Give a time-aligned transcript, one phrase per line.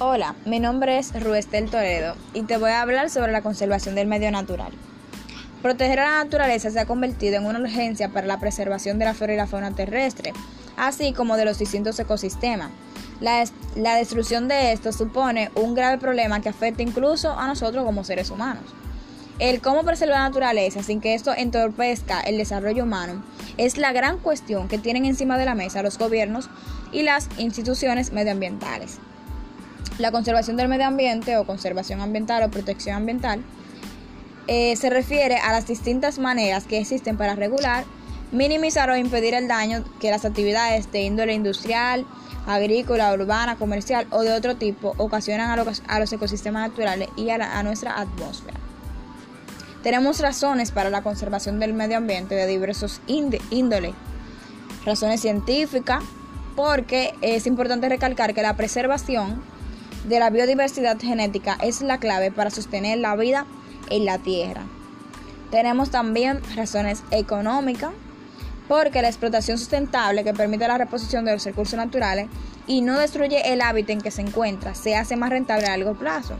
[0.00, 4.08] Hola, mi nombre es Ruestel Toledo y te voy a hablar sobre la conservación del
[4.08, 4.72] medio natural.
[5.62, 9.14] Proteger a la naturaleza se ha convertido en una urgencia para la preservación de la
[9.14, 10.32] flora y la fauna terrestre,
[10.76, 12.72] así como de los distintos ecosistemas.
[13.20, 13.44] La,
[13.76, 18.30] la destrucción de estos supone un grave problema que afecta incluso a nosotros como seres
[18.30, 18.64] humanos.
[19.38, 23.22] El cómo preservar la naturaleza sin que esto entorpezca el desarrollo humano
[23.58, 26.50] es la gran cuestión que tienen encima de la mesa los gobiernos
[26.90, 28.98] y las instituciones medioambientales.
[29.98, 33.44] La conservación del medio ambiente o conservación ambiental o protección ambiental
[34.48, 37.84] eh, se refiere a las distintas maneras que existen para regular,
[38.32, 42.04] minimizar o impedir el daño que las actividades de índole industrial,
[42.44, 47.62] agrícola, urbana, comercial o de otro tipo ocasionan a los, ecosistemas naturales y a, a
[47.62, 48.58] nuestra atmósfera.
[49.84, 53.94] Tenemos razones para la conservación del medio ambiente de diversos índoles,
[54.84, 56.02] razones científicas,
[56.56, 59.53] porque es importante recalcar que la preservación
[60.04, 63.46] de la biodiversidad genética es la clave para sostener la vida
[63.90, 64.62] en la Tierra.
[65.50, 67.92] Tenemos también razones económicas,
[68.68, 72.28] porque la explotación sustentable que permite la reposición de los recursos naturales
[72.66, 75.94] y no destruye el hábitat en que se encuentra se hace más rentable a largo
[75.94, 76.34] plazo,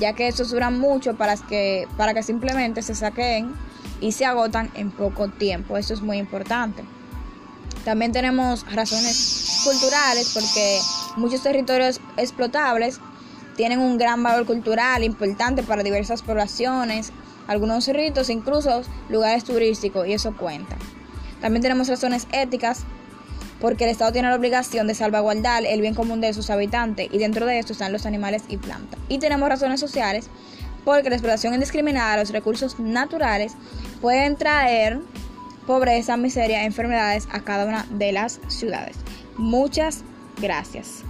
[0.00, 3.54] ya que estos duran mucho para que, para que simplemente se saquen
[4.00, 5.76] y se agotan en poco tiempo.
[5.76, 6.82] Eso es muy importante.
[7.84, 10.80] También tenemos razones culturales porque
[11.16, 13.00] muchos territorios explotables
[13.56, 17.12] tienen un gran valor cultural importante para diversas poblaciones,
[17.46, 20.76] algunos ritos, incluso lugares turísticos, y eso cuenta.
[21.40, 22.84] También tenemos razones éticas
[23.60, 27.18] porque el Estado tiene la obligación de salvaguardar el bien común de sus habitantes y
[27.18, 28.98] dentro de esto están los animales y plantas.
[29.08, 30.28] Y tenemos razones sociales
[30.84, 33.52] porque la explotación indiscriminada de los recursos naturales
[34.00, 35.00] pueden traer
[35.66, 38.96] pobreza, miseria, enfermedades a cada una de las ciudades.
[39.36, 40.04] Muchas
[40.38, 41.04] gracias.